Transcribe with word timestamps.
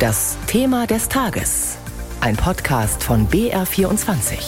Das 0.00 0.38
Thema 0.46 0.86
des 0.86 1.10
Tages. 1.10 1.76
Ein 2.22 2.34
Podcast 2.34 3.04
von 3.04 3.28
BR24. 3.28 4.38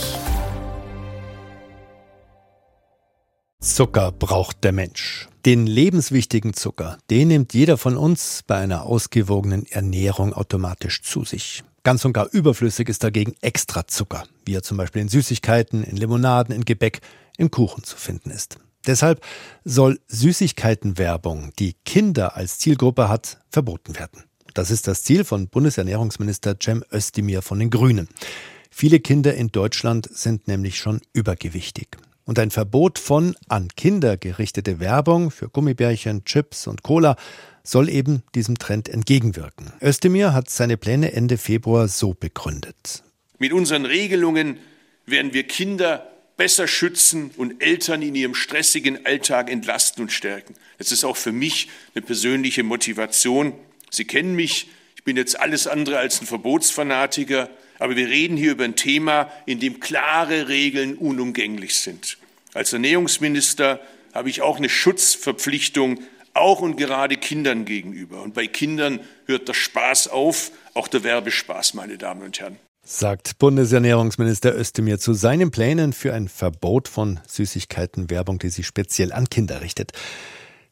Zucker 3.60 4.12
braucht 4.12 4.64
der 4.64 4.72
Mensch. 4.72 5.28
Den 5.44 5.66
lebenswichtigen 5.66 6.54
Zucker, 6.54 6.96
den 7.10 7.28
nimmt 7.28 7.52
jeder 7.52 7.76
von 7.76 7.98
uns 7.98 8.42
bei 8.46 8.56
einer 8.56 8.84
ausgewogenen 8.86 9.66
Ernährung 9.66 10.32
automatisch 10.32 11.02
zu 11.02 11.22
sich. 11.26 11.62
Ganz 11.82 12.02
und 12.06 12.14
gar 12.14 12.32
überflüssig 12.32 12.88
ist 12.88 13.04
dagegen 13.04 13.34
Extrazucker, 13.42 14.24
wie 14.46 14.54
er 14.54 14.62
zum 14.62 14.78
Beispiel 14.78 15.02
in 15.02 15.08
Süßigkeiten, 15.08 15.84
in 15.84 15.98
Limonaden, 15.98 16.54
in 16.54 16.64
Gebäck, 16.64 17.02
im 17.36 17.50
Kuchen 17.50 17.84
zu 17.84 17.98
finden 17.98 18.30
ist. 18.30 18.56
Deshalb 18.86 19.22
soll 19.64 20.00
Süßigkeitenwerbung, 20.08 21.52
die 21.58 21.74
Kinder 21.84 22.36
als 22.36 22.58
Zielgruppe 22.58 23.10
hat, 23.10 23.36
verboten 23.50 23.98
werden. 23.98 24.24
Das 24.54 24.70
ist 24.70 24.86
das 24.86 25.02
Ziel 25.02 25.24
von 25.24 25.48
Bundesernährungsminister 25.48 26.56
Cem 26.60 26.84
Özdemir 26.92 27.42
von 27.42 27.58
den 27.58 27.70
Grünen. 27.70 28.08
Viele 28.70 29.00
Kinder 29.00 29.34
in 29.34 29.48
Deutschland 29.48 30.08
sind 30.12 30.48
nämlich 30.48 30.78
schon 30.78 31.00
übergewichtig. 31.12 31.88
Und 32.24 32.38
ein 32.38 32.50
Verbot 32.50 32.98
von 32.98 33.34
an 33.48 33.68
Kinder 33.76 34.16
gerichtete 34.16 34.80
Werbung 34.80 35.30
für 35.30 35.48
Gummibärchen, 35.48 36.24
Chips 36.24 36.66
und 36.66 36.82
Cola 36.82 37.16
soll 37.64 37.88
eben 37.88 38.22
diesem 38.34 38.58
Trend 38.58 38.88
entgegenwirken. 38.88 39.72
Özdemir 39.82 40.32
hat 40.32 40.50
seine 40.50 40.76
Pläne 40.76 41.12
Ende 41.12 41.38
Februar 41.38 41.88
so 41.88 42.14
begründet. 42.14 43.02
Mit 43.38 43.52
unseren 43.52 43.86
Regelungen 43.86 44.58
werden 45.06 45.32
wir 45.32 45.44
Kinder 45.44 46.06
besser 46.36 46.66
schützen 46.66 47.30
und 47.36 47.62
Eltern 47.62 48.02
in 48.02 48.14
ihrem 48.14 48.34
stressigen 48.34 49.04
Alltag 49.04 49.50
entlasten 49.50 50.02
und 50.02 50.12
stärken. 50.12 50.54
Das 50.78 50.92
ist 50.92 51.04
auch 51.04 51.16
für 51.16 51.32
mich 51.32 51.68
eine 51.94 52.02
persönliche 52.02 52.62
Motivation. 52.62 53.54
Sie 53.92 54.06
kennen 54.06 54.34
mich, 54.34 54.68
ich 54.96 55.04
bin 55.04 55.16
jetzt 55.16 55.38
alles 55.38 55.66
andere 55.66 55.98
als 55.98 56.20
ein 56.20 56.26
Verbotsfanatiker, 56.26 57.50
aber 57.78 57.94
wir 57.94 58.08
reden 58.08 58.36
hier 58.36 58.52
über 58.52 58.64
ein 58.64 58.74
Thema, 58.74 59.30
in 59.44 59.60
dem 59.60 59.80
klare 59.80 60.48
Regeln 60.48 60.96
unumgänglich 60.96 61.76
sind. 61.76 62.16
Als 62.54 62.72
Ernährungsminister 62.72 63.80
habe 64.14 64.30
ich 64.30 64.40
auch 64.40 64.56
eine 64.56 64.68
Schutzverpflichtung, 64.68 66.00
auch 66.34 66.60
und 66.60 66.76
gerade 66.76 67.16
Kindern 67.16 67.66
gegenüber. 67.66 68.22
Und 68.22 68.32
bei 68.32 68.46
Kindern 68.46 69.00
hört 69.26 69.48
der 69.48 69.54
Spaß 69.54 70.08
auf, 70.08 70.50
auch 70.72 70.88
der 70.88 71.04
Werbespaß, 71.04 71.74
meine 71.74 71.98
Damen 71.98 72.22
und 72.22 72.40
Herren 72.40 72.56
sagt 72.84 73.38
Bundesernährungsminister 73.38 74.58
Özdemir 74.58 74.98
zu 74.98 75.14
seinen 75.14 75.52
Plänen 75.52 75.92
für 75.92 76.12
ein 76.12 76.28
Verbot 76.28 76.88
von 76.88 77.20
Süßigkeitenwerbung, 77.28 78.40
die 78.40 78.48
sich 78.48 78.66
speziell 78.66 79.12
an 79.12 79.30
Kinder 79.30 79.60
richtet. 79.60 79.92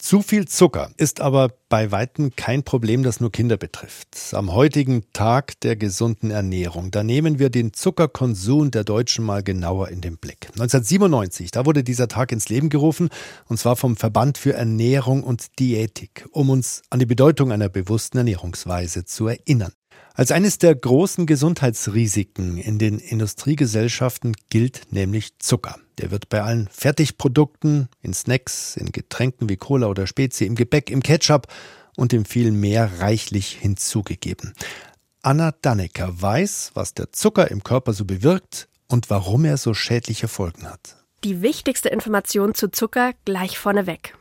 Zu 0.00 0.22
viel 0.22 0.48
Zucker 0.48 0.90
ist 0.96 1.20
aber 1.20 1.52
bei 1.68 1.92
weitem 1.92 2.34
kein 2.34 2.62
Problem, 2.62 3.02
das 3.02 3.20
nur 3.20 3.30
Kinder 3.30 3.58
betrifft. 3.58 4.32
Am 4.32 4.50
heutigen 4.54 5.04
Tag 5.12 5.60
der 5.60 5.76
gesunden 5.76 6.30
Ernährung, 6.30 6.90
da 6.90 7.04
nehmen 7.04 7.38
wir 7.38 7.50
den 7.50 7.74
Zuckerkonsum 7.74 8.70
der 8.70 8.84
Deutschen 8.84 9.26
mal 9.26 9.42
genauer 9.42 9.88
in 9.88 10.00
den 10.00 10.16
Blick. 10.16 10.46
1997, 10.52 11.50
da 11.50 11.66
wurde 11.66 11.84
dieser 11.84 12.08
Tag 12.08 12.32
ins 12.32 12.48
Leben 12.48 12.70
gerufen, 12.70 13.10
und 13.46 13.58
zwar 13.58 13.76
vom 13.76 13.94
Verband 13.94 14.38
für 14.38 14.54
Ernährung 14.54 15.22
und 15.22 15.58
Diätik, 15.58 16.26
um 16.32 16.48
uns 16.48 16.80
an 16.88 16.98
die 16.98 17.06
Bedeutung 17.06 17.52
einer 17.52 17.68
bewussten 17.68 18.16
Ernährungsweise 18.16 19.04
zu 19.04 19.26
erinnern. 19.26 19.72
Als 20.20 20.32
eines 20.32 20.58
der 20.58 20.74
großen 20.74 21.24
Gesundheitsrisiken 21.24 22.58
in 22.58 22.78
den 22.78 22.98
Industriegesellschaften 22.98 24.36
gilt 24.50 24.82
nämlich 24.90 25.38
Zucker. 25.38 25.76
Der 25.96 26.10
wird 26.10 26.28
bei 26.28 26.42
allen 26.42 26.68
Fertigprodukten, 26.70 27.88
in 28.02 28.12
Snacks, 28.12 28.76
in 28.76 28.92
Getränken 28.92 29.48
wie 29.48 29.56
Cola 29.56 29.86
oder 29.86 30.06
Spezie, 30.06 30.44
im 30.44 30.56
Gebäck, 30.56 30.90
im 30.90 31.02
Ketchup 31.02 31.46
und 31.96 32.12
im 32.12 32.26
viel 32.26 32.52
mehr 32.52 33.00
reichlich 33.00 33.52
hinzugegeben. 33.52 34.52
Anna 35.22 35.54
Dannecker 35.62 36.20
weiß, 36.20 36.72
was 36.74 36.92
der 36.92 37.12
Zucker 37.12 37.50
im 37.50 37.64
Körper 37.64 37.94
so 37.94 38.04
bewirkt 38.04 38.68
und 38.88 39.08
warum 39.08 39.46
er 39.46 39.56
so 39.56 39.72
schädliche 39.72 40.28
Folgen 40.28 40.68
hat. 40.68 40.96
Die 41.24 41.40
wichtigste 41.40 41.88
Information 41.88 42.54
zu 42.54 42.70
Zucker 42.70 43.14
gleich 43.24 43.58
vorneweg. 43.58 44.18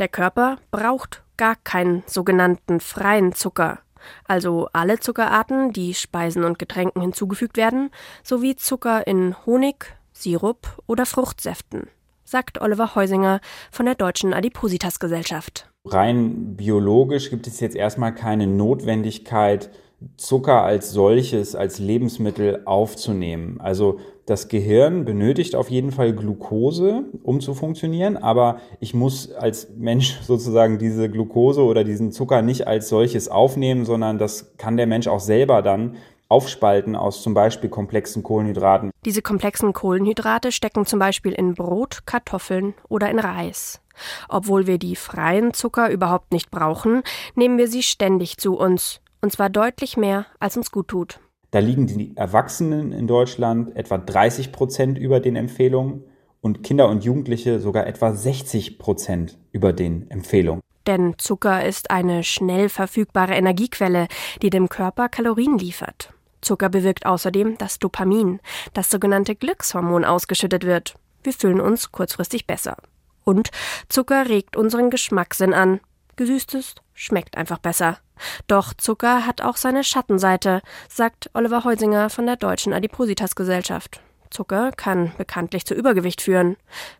Der 0.00 0.08
Körper 0.08 0.58
braucht 0.72 1.22
gar 1.36 1.54
keinen 1.54 2.02
sogenannten 2.08 2.80
freien 2.80 3.32
Zucker 3.32 3.78
also 4.24 4.68
alle 4.72 4.98
Zuckerarten, 4.98 5.72
die 5.72 5.94
Speisen 5.94 6.44
und 6.44 6.58
Getränken 6.58 7.00
hinzugefügt 7.00 7.56
werden, 7.56 7.90
sowie 8.22 8.56
Zucker 8.56 9.06
in 9.06 9.34
Honig, 9.46 9.96
Sirup 10.12 10.82
oder 10.86 11.06
Fruchtsäften, 11.06 11.88
sagt 12.24 12.60
Oliver 12.60 12.94
Heusinger 12.94 13.40
von 13.70 13.86
der 13.86 13.94
Deutschen 13.94 14.32
Adipositas 14.32 14.98
Gesellschaft. 14.98 15.68
Rein 15.84 16.56
biologisch 16.56 17.30
gibt 17.30 17.46
es 17.46 17.60
jetzt 17.60 17.76
erstmal 17.76 18.14
keine 18.14 18.46
Notwendigkeit, 18.46 19.70
Zucker 20.16 20.62
als 20.62 20.90
solches, 20.92 21.54
als 21.54 21.78
Lebensmittel 21.78 22.62
aufzunehmen. 22.64 23.60
Also 23.60 23.98
das 24.26 24.48
Gehirn 24.48 25.04
benötigt 25.04 25.54
auf 25.54 25.70
jeden 25.70 25.92
Fall 25.92 26.12
Glucose, 26.12 27.04
um 27.22 27.40
zu 27.40 27.54
funktionieren, 27.54 28.16
aber 28.16 28.60
ich 28.80 28.92
muss 28.92 29.32
als 29.32 29.68
Mensch 29.76 30.20
sozusagen 30.22 30.78
diese 30.78 31.08
Glucose 31.08 31.62
oder 31.62 31.84
diesen 31.84 32.12
Zucker 32.12 32.42
nicht 32.42 32.66
als 32.66 32.88
solches 32.88 33.28
aufnehmen, 33.28 33.84
sondern 33.84 34.18
das 34.18 34.56
kann 34.58 34.76
der 34.76 34.86
Mensch 34.86 35.06
auch 35.06 35.20
selber 35.20 35.62
dann 35.62 35.96
aufspalten 36.28 36.96
aus 36.96 37.22
zum 37.22 37.34
Beispiel 37.34 37.70
komplexen 37.70 38.22
Kohlenhydraten. 38.22 38.90
Diese 39.04 39.22
komplexen 39.22 39.72
Kohlenhydrate 39.72 40.50
stecken 40.50 40.84
zum 40.84 40.98
Beispiel 40.98 41.32
in 41.32 41.54
Brot, 41.54 42.00
Kartoffeln 42.04 42.74
oder 42.88 43.08
in 43.10 43.20
Reis. 43.20 43.80
Obwohl 44.28 44.66
wir 44.66 44.78
die 44.78 44.96
freien 44.96 45.54
Zucker 45.54 45.88
überhaupt 45.88 46.32
nicht 46.32 46.50
brauchen, 46.50 47.02
nehmen 47.36 47.58
wir 47.58 47.68
sie 47.68 47.82
ständig 47.82 48.38
zu 48.38 48.58
uns, 48.58 49.00
und 49.26 49.32
zwar 49.32 49.50
deutlich 49.50 49.96
mehr, 49.96 50.26
als 50.38 50.56
uns 50.56 50.70
gut 50.70 50.86
tut. 50.86 51.18
Da 51.50 51.58
liegen 51.58 51.88
die 51.88 52.16
Erwachsenen 52.16 52.92
in 52.92 53.08
Deutschland 53.08 53.74
etwa 53.74 53.98
30 53.98 54.52
Prozent 54.52 54.98
über 54.98 55.18
den 55.18 55.34
Empfehlungen 55.34 56.04
und 56.40 56.62
Kinder 56.62 56.88
und 56.88 57.02
Jugendliche 57.02 57.58
sogar 57.58 57.88
etwa 57.88 58.14
60 58.14 58.78
Prozent 58.78 59.36
über 59.50 59.72
den 59.72 60.08
Empfehlungen. 60.12 60.62
Denn 60.86 61.14
Zucker 61.18 61.64
ist 61.64 61.90
eine 61.90 62.22
schnell 62.22 62.68
verfügbare 62.68 63.34
Energiequelle, 63.34 64.06
die 64.42 64.50
dem 64.50 64.68
Körper 64.68 65.08
Kalorien 65.08 65.58
liefert. 65.58 66.12
Zucker 66.40 66.68
bewirkt 66.68 67.04
außerdem, 67.04 67.58
dass 67.58 67.80
Dopamin, 67.80 68.38
das 68.74 68.92
sogenannte 68.92 69.34
Glückshormon, 69.34 70.04
ausgeschüttet 70.04 70.64
wird. 70.64 70.94
Wir 71.24 71.32
fühlen 71.32 71.60
uns 71.60 71.90
kurzfristig 71.90 72.46
besser. 72.46 72.76
Und 73.24 73.50
Zucker 73.88 74.28
regt 74.28 74.56
unseren 74.56 74.88
Geschmackssinn 74.88 75.52
an. 75.52 75.80
Gesüßtes 76.16 76.74
schmeckt 76.94 77.36
einfach 77.36 77.58
besser. 77.58 77.98
Doch 78.46 78.72
Zucker 78.74 79.26
hat 79.26 79.42
auch 79.42 79.56
seine 79.56 79.84
Schattenseite, 79.84 80.62
sagt 80.88 81.30
Oliver 81.34 81.64
Heusinger 81.64 82.10
von 82.10 82.26
der 82.26 82.36
Deutschen 82.36 82.72
Adipositas 82.72 83.36
Gesellschaft. 83.36 84.00
Zucker 84.30 84.72
kann 84.72 85.12
bekanntlich 85.18 85.66
zu 85.66 85.74
Übergewicht 85.74 86.22
führen. 86.22 86.56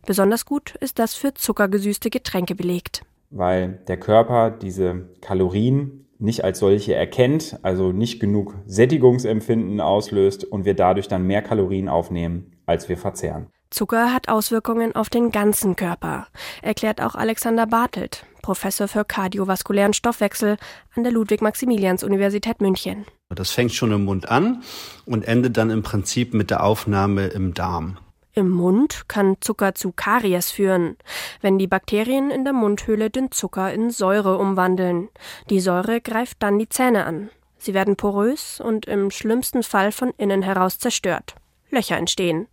Besonders 0.07 0.45
gut 0.45 0.75
ist 0.81 0.99
das 0.99 1.15
für 1.15 1.35
zuckergesüßte 1.35 2.11
Getränke 2.11 2.55
belegt. 2.55 3.03
Weil 3.31 3.81
der 3.89 3.99
Körper 3.99 4.51
diese 4.51 5.09
Kalorien 5.21 6.07
nicht 6.19 6.45
als 6.45 6.61
solche 6.61 6.95
erkennt, 6.95 7.59
also 7.63 7.93
nicht 7.93 8.21
genug 8.21 8.55
Sättigungsempfinden 8.67 9.81
auslöst 9.81 10.45
und 10.45 10.65
wir 10.65 10.75
dadurch 10.75 11.09
dann 11.09 11.27
mehr 11.27 11.43
Kalorien 11.43 11.89
aufnehmen, 11.89 12.53
als 12.65 12.89
wir 12.89 12.97
verzehren. 12.97 13.49
Zucker 13.71 14.15
hat 14.15 14.29
Auswirkungen 14.29 14.95
auf 14.95 15.11
den 15.11 15.33
ganzen 15.33 15.77
Körper, 15.77 16.29
erklärt 16.63 17.03
auch 17.03 17.15
Alexander 17.17 17.67
Bartelt, 17.67 18.25
Professor 18.47 18.87
für 18.87 19.05
kardiovaskulären 19.05 19.93
Stoffwechsel 19.93 20.57
an 20.95 21.03
der 21.03 21.11
Ludwig-Maximilians-Universität 21.11 22.61
München. 22.61 23.05
Das 23.29 23.51
fängt 23.51 23.75
schon 23.75 23.91
im 23.91 24.05
Mund 24.05 24.29
an 24.29 24.63
und 25.05 25.27
endet 25.27 25.57
dann 25.57 25.71
im 25.71 25.83
Prinzip 25.83 26.33
mit 26.33 26.51
der 26.51 26.63
Aufnahme 26.63 27.27
im 27.27 27.55
Darm. 27.55 27.99
Im 28.35 28.49
Mund 28.49 29.09
kann 29.09 29.35
Zucker 29.41 29.75
zu 29.75 29.91
Karies 29.91 30.53
führen, 30.53 30.97
wenn 31.41 31.59
die 31.59 31.67
Bakterien 31.67 32.31
in 32.31 32.45
der 32.45 32.53
Mundhöhle 32.53 33.11
den 33.11 33.33
Zucker 33.33 33.75
in 33.75 33.91
Säure 33.91 34.39
umwandeln. 34.39 35.09
Die 35.51 35.59
Säure 35.59 36.01
greift 36.01 36.41
dann 36.41 36.61
die 36.61 36.69
Zähne 36.69 37.05
an. 37.05 37.31
Sie 37.59 37.75
werden 37.75 37.97
porös 37.97 38.61
und 38.61 38.87
im 38.87 39.11
schlimmsten 39.11 39.65
Fall 39.65 39.91
von 39.91 40.13
innen 40.19 40.43
heraus 40.43 40.79
zerstört. 40.79 41.35
Löcher 41.71 41.97
entstehen. 41.97 42.47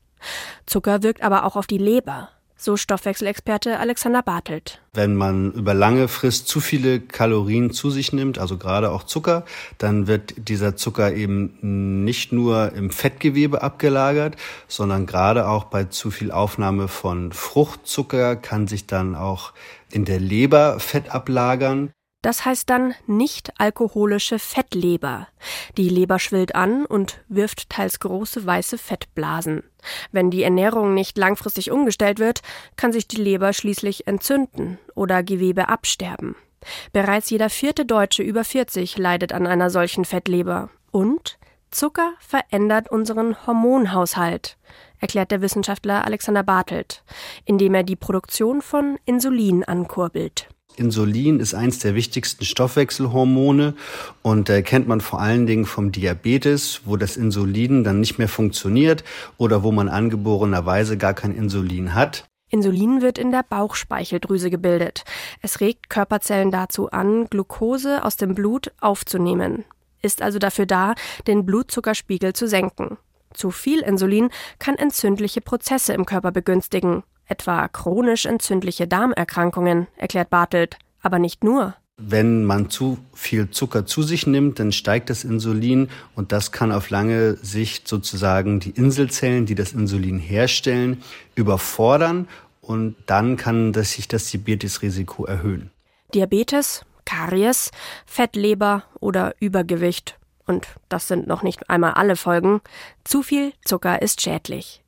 Zucker 0.66 1.04
wirkt 1.04 1.22
aber 1.22 1.46
auch 1.46 1.56
auf 1.56 1.68
die 1.68 1.78
Leber, 1.78 2.30
so 2.64 2.78
Stoffwechselexperte 2.78 3.80
Alexander 3.80 4.22
Bartelt. 4.22 4.82
Wenn 4.94 5.16
man 5.16 5.52
über 5.52 5.74
lange 5.74 6.08
Frist 6.08 6.48
zu 6.48 6.60
viele 6.60 7.00
Kalorien 7.00 7.72
zu 7.72 7.90
sich 7.90 8.14
nimmt, 8.14 8.38
also 8.38 8.58
gerade 8.58 8.92
auch 8.92 9.04
Zucker, 9.04 9.46
dann 9.78 10.08
wird 10.08 10.34
dieser 10.50 10.76
Zucker 10.76 11.14
eben 11.14 12.04
nicht 12.06 12.32
nur 12.32 12.74
im 12.74 12.90
Fettgewebe 12.90 13.62
abgelagert, 13.62 14.36
sondern 14.68 15.06
gerade 15.06 15.48
auch 15.48 15.66
bei 15.66 15.86
zu 15.86 16.12
viel 16.12 16.32
Aufnahme 16.32 16.88
von 16.88 17.32
Fruchtzucker 17.32 18.36
kann 18.36 18.68
sich 18.68 18.88
dann 18.88 19.16
auch 19.16 19.54
in 19.92 20.06
der 20.06 20.20
Leber 20.20 20.80
Fett 20.80 21.14
ablagern. 21.14 21.92
Das 22.24 22.46
heißt 22.46 22.70
dann 22.70 22.96
nicht 23.06 23.52
alkoholische 23.60 24.40
Fettleber. 24.40 25.28
Die 25.78 25.90
Leber 25.90 26.20
schwillt 26.20 26.56
an 26.56 26.86
und 26.86 27.22
wirft 27.28 27.70
teils 27.70 28.00
große 28.00 28.46
weiße 28.46 28.78
Fettblasen. 28.78 29.62
Wenn 30.14 30.32
die 30.32 30.42
Ernährung 30.42 30.94
nicht 30.94 31.18
langfristig 31.18 31.70
umgestellt 31.70 32.20
wird, 32.20 32.42
kann 32.78 32.94
sich 32.94 33.10
die 33.10 33.22
Leber 33.22 33.52
schließlich 33.52 34.08
entzünden 34.08 34.80
oder 34.96 35.22
Gewebe 35.22 35.68
absterben. 35.68 36.38
Bereits 36.94 37.30
jeder 37.30 37.50
vierte 37.50 37.86
Deutsche 37.86 38.24
über 38.24 38.46
40 38.46 38.98
leidet 38.98 39.34
an 39.34 39.46
einer 39.46 39.70
solchen 39.70 40.06
Fettleber. 40.06 40.70
Und 40.92 41.38
Zucker 41.72 42.14
verändert 42.20 42.90
unseren 42.90 43.46
Hormonhaushalt, 43.46 44.58
erklärt 44.98 45.32
der 45.32 45.42
Wissenschaftler 45.42 46.06
Alexander 46.06 46.44
Bartelt, 46.44 47.04
indem 47.44 47.76
er 47.76 47.84
die 47.84 47.98
Produktion 47.98 48.62
von 48.62 48.98
Insulin 49.04 49.66
ankurbelt. 49.66 50.48
Insulin 50.76 51.40
ist 51.40 51.54
eins 51.54 51.80
der 51.80 51.96
wichtigsten 51.96 52.46
Stoffwechselhormone 52.46 53.76
und 54.22 54.50
äh, 54.50 54.62
kennt 54.62 54.88
man 54.88 55.02
vor 55.02 55.22
allen 55.22 55.46
Dingen 55.46 55.66
vom 55.66 55.92
Diabetes, 55.92 56.82
wo 56.86 56.98
das 56.98 57.18
Insulin 57.18 57.84
dann 57.84 58.00
nicht 58.00 58.18
mehr 58.18 58.28
funktioniert 58.28 59.04
oder 59.38 59.64
wo 59.64 59.72
man 59.72 59.90
angeborenerweise 59.90 60.98
gar 60.98 61.14
kein 61.14 61.36
Insulin 61.36 61.94
hat. 61.94 62.26
Insulin 62.50 63.02
wird 63.02 63.18
in 63.18 63.32
der 63.32 63.44
Bauchspeicheldrüse 63.44 64.52
gebildet. 64.52 65.04
Es 65.42 65.60
regt 65.60 65.90
Körperzellen 65.90 66.52
dazu 66.52 66.92
an, 66.92 67.26
Glucose 67.26 68.04
aus 68.04 68.16
dem 68.16 68.36
Blut 68.36 68.72
aufzunehmen, 68.80 69.66
ist 70.04 70.22
also 70.22 70.38
dafür 70.38 70.68
da, 70.68 70.94
den 71.26 71.46
Blutzuckerspiegel 71.46 72.34
zu 72.34 72.48
senken. 72.48 72.98
Zu 73.34 73.50
viel 73.50 73.80
Insulin 73.80 74.30
kann 74.60 74.76
entzündliche 74.76 75.42
Prozesse 75.42 75.94
im 75.94 76.06
Körper 76.06 76.32
begünstigen, 76.32 77.04
etwa 77.34 77.68
chronisch 77.68 78.28
entzündliche 78.28 78.88
Darmerkrankungen, 78.88 79.88
erklärt 79.98 80.30
Bartelt, 80.30 80.78
aber 81.02 81.18
nicht 81.18 81.44
nur. 81.44 81.74
Wenn 81.98 82.44
man 82.44 82.70
zu 82.70 83.00
viel 83.14 83.50
Zucker 83.50 83.86
zu 83.88 84.04
sich 84.04 84.28
nimmt, 84.28 84.60
dann 84.60 84.72
steigt 84.72 85.10
das 85.10 85.24
Insulin 85.24 85.90
und 86.16 86.32
das 86.32 86.52
kann 86.52 86.72
auf 86.72 86.92
lange 86.92 87.38
Sicht 87.42 87.88
sozusagen 87.88 88.60
die 88.60 88.70
Inselzellen, 88.72 89.48
die 89.48 89.56
das 89.56 89.74
Insulin 89.74 90.20
herstellen, 90.20 91.02
überfordern 91.36 92.28
und 92.62 92.96
dann 93.08 93.36
kann 93.36 93.74
das 93.74 93.94
sich 93.94 94.08
das 94.08 94.30
Diabetesrisiko 94.30 95.26
erhöhen. 95.26 95.72
Diabetes, 96.14 96.86
Karies, 97.06 97.72
Fettleber 98.06 98.84
oder 99.00 99.34
Übergewicht. 99.40 100.20
Und 100.46 100.68
das 100.90 101.08
sind 101.08 101.26
noch 101.26 101.42
nicht 101.42 101.70
einmal 101.70 101.94
alle 101.94 102.16
Folgen. 102.16 102.62
Zu 103.04 103.24
viel 103.24 103.54
Zucker 103.66 104.02
ist 104.02 104.22
schädlich. 104.22 104.83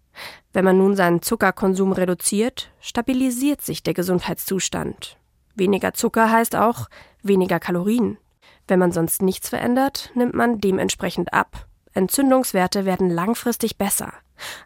Wenn 0.55 0.63
man 0.63 0.77
nun 0.77 0.95
seinen 0.95 1.21
Zuckerkonsum 1.21 1.91
reduziert, 1.91 2.71
stabilisiert 2.79 3.59
sich 3.61 3.83
der 3.83 3.93
Gesundheitszustand. 3.93 5.17
Weniger 5.53 5.93
Zucker 5.93 6.31
heißt 6.31 6.55
auch 6.55 6.87
weniger 7.21 7.59
Kalorien. 7.59 8.17
Wenn 8.65 8.79
man 8.79 8.93
sonst 8.93 9.21
nichts 9.21 9.49
verändert, 9.49 10.11
nimmt 10.15 10.33
man 10.33 10.61
dementsprechend 10.61 11.33
ab. 11.33 11.67
Entzündungswerte 11.93 12.85
werden 12.85 13.09
langfristig 13.09 13.77
besser. 13.77 14.13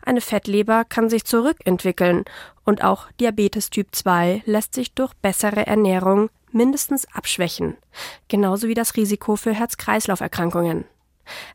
Eine 0.04 0.22
Fettleber 0.22 0.86
kann 0.86 1.10
sich 1.10 1.26
zurückentwickeln 1.26 2.24
und 2.64 2.84
auch 2.84 3.12
Diabetes 3.20 3.72
Typ 3.72 3.88
2 3.92 4.44
lässt 4.46 4.76
sich 4.76 4.94
durch 4.94 5.16
bessere 5.16 5.66
Ernährung 5.66 6.30
mindestens 6.52 7.08
abschwächen, 7.16 7.78
genauso 8.28 8.68
wie 8.68 8.76
das 8.76 8.96
Risiko 8.96 9.36
für 9.38 9.54
Herz-Kreislauf-Erkrankungen. 9.54 10.86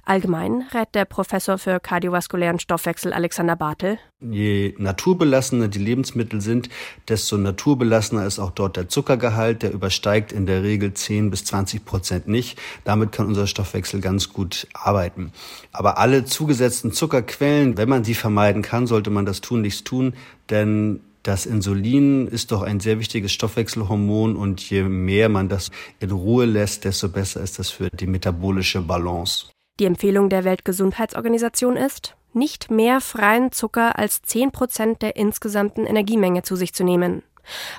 Allgemein 0.04 0.64
rät 0.72 0.94
der 0.94 1.04
Professor 1.04 1.58
für 1.58 1.80
kardiovaskulären 1.80 2.58
Stoffwechsel 2.58 3.12
Alexander 3.12 3.56
Bartel. 3.56 3.98
Je 4.20 4.74
naturbelassener 4.78 5.68
die 5.68 5.78
Lebensmittel 5.78 6.40
sind, 6.40 6.68
desto 7.08 7.36
naturbelassener 7.36 8.26
ist 8.26 8.38
auch 8.38 8.50
dort 8.50 8.76
der 8.76 8.88
Zuckergehalt. 8.88 9.62
Der 9.62 9.72
übersteigt 9.72 10.32
in 10.32 10.46
der 10.46 10.62
Regel 10.62 10.94
10 10.94 11.30
bis 11.30 11.44
20 11.44 11.84
Prozent 11.84 12.28
nicht. 12.28 12.58
Damit 12.84 13.12
kann 13.12 13.26
unser 13.26 13.46
Stoffwechsel 13.46 14.00
ganz 14.00 14.32
gut 14.32 14.66
arbeiten. 14.72 15.32
Aber 15.72 15.98
alle 15.98 16.24
zugesetzten 16.24 16.92
Zuckerquellen, 16.92 17.76
wenn 17.76 17.88
man 17.88 18.04
sie 18.04 18.14
vermeiden 18.14 18.62
kann, 18.62 18.86
sollte 18.86 19.10
man 19.10 19.26
das 19.26 19.40
tunlichst 19.40 19.84
tun, 19.86 20.14
denn 20.50 21.00
das 21.24 21.46
Insulin 21.46 22.28
ist 22.28 22.52
doch 22.52 22.60
ein 22.60 22.80
sehr 22.80 22.98
wichtiges 22.98 23.32
Stoffwechselhormon 23.32 24.36
und 24.36 24.60
je 24.68 24.82
mehr 24.82 25.30
man 25.30 25.48
das 25.48 25.70
in 25.98 26.10
Ruhe 26.10 26.44
lässt, 26.44 26.84
desto 26.84 27.08
besser 27.08 27.40
ist 27.40 27.58
das 27.58 27.70
für 27.70 27.88
die 27.88 28.06
metabolische 28.06 28.82
Balance. 28.82 29.46
Die 29.80 29.86
Empfehlung 29.86 30.28
der 30.30 30.44
Weltgesundheitsorganisation 30.44 31.76
ist, 31.76 32.16
nicht 32.32 32.70
mehr 32.70 33.00
freien 33.00 33.50
Zucker 33.50 33.98
als 33.98 34.22
10 34.22 34.52
Prozent 34.52 35.02
der 35.02 35.16
insgesamten 35.16 35.84
Energiemenge 35.84 36.42
zu 36.42 36.54
sich 36.54 36.72
zu 36.74 36.84
nehmen. 36.84 37.22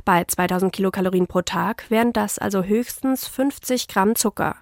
Bei 0.03 0.23
2000 0.23 0.73
Kilokalorien 0.73 1.27
pro 1.27 1.41
Tag 1.41 1.89
wären 1.89 2.13
das 2.13 2.37
also 2.37 2.63
höchstens 2.63 3.27
50 3.27 3.87
Gramm 3.87 4.15
Zucker. 4.15 4.57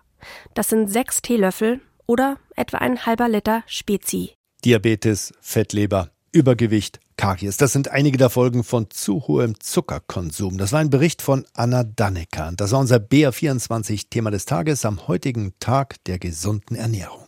Das 0.53 0.69
sind 0.69 0.89
sechs 0.89 1.21
Teelöffel 1.21 1.81
oder 2.06 2.38
etwa 2.56 2.77
ein 2.77 3.06
halber 3.06 3.27
Liter 3.27 3.63
Spezi. 3.65 4.36
Diabetes, 4.63 5.33
Fettleber, 5.41 6.12
Übergewicht, 6.33 7.00
Karies. 7.15 7.57
Das 7.57 7.74
sind 7.74 7.89
einige 7.89 8.18
der 8.18 8.31
Folgen 8.31 8.63
von 8.63 8.89
zu 8.89 9.27
hohem 9.27 9.59
Zuckerkonsum. 9.59 10.57
Das 10.57 10.71
war 10.71 10.80
ein 10.80 10.89
Bericht 10.89 11.21
von 11.21 11.45
Anna 11.53 11.83
Dannecker. 11.83 12.51
Das 12.57 12.71
war 12.71 12.80
unser 12.80 12.97
BR24 12.97 14.09
Thema 14.09 14.31
des 14.31 14.45
Tages 14.45 14.83
am 14.83 15.07
heutigen 15.07 15.53
Tag 15.59 16.03
der 16.06 16.18
gesunden 16.18 16.75
Ernährung. 16.75 17.21